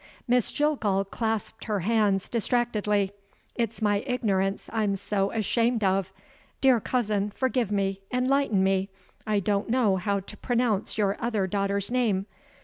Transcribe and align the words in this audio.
Miss 0.27 0.51
Jillgall 0.51 1.05
clasped 1.05 1.65
her 1.65 1.81
hands 1.81 2.27
distractedly. 2.27 3.11
"It's 3.53 3.83
my 3.83 3.97
ignorance 4.07 4.67
I'm 4.73 4.95
so 4.95 5.29
ashamed 5.29 5.83
of. 5.83 6.11
Dear 6.59 6.79
cousin, 6.79 7.29
forgive 7.29 7.71
me, 7.71 8.01
enlighten 8.11 8.63
me. 8.63 8.89
I 9.27 9.39
don't 9.39 9.69
know 9.69 9.97
how 9.97 10.19
to 10.21 10.37
pronounce 10.37 10.97
your 10.97 11.17
other 11.21 11.45
daughter's 11.45 11.91
name. 11.91 12.25